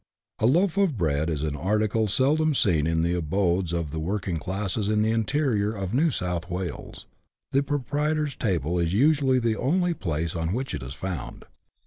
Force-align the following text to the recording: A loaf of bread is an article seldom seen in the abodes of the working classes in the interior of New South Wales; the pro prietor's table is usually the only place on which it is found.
A 0.39 0.47
loaf 0.47 0.77
of 0.79 0.97
bread 0.97 1.29
is 1.29 1.43
an 1.43 1.55
article 1.55 2.07
seldom 2.07 2.55
seen 2.55 2.87
in 2.87 3.03
the 3.03 3.13
abodes 3.13 3.71
of 3.71 3.91
the 3.91 3.99
working 3.99 4.37
classes 4.37 4.89
in 4.89 5.03
the 5.03 5.11
interior 5.11 5.75
of 5.75 5.93
New 5.93 6.09
South 6.09 6.49
Wales; 6.49 7.05
the 7.51 7.61
pro 7.61 7.77
prietor's 7.77 8.35
table 8.35 8.79
is 8.79 8.95
usually 8.95 9.37
the 9.37 9.55
only 9.57 9.93
place 9.93 10.35
on 10.35 10.53
which 10.53 10.73
it 10.73 10.81
is 10.81 10.95
found. 10.95 11.45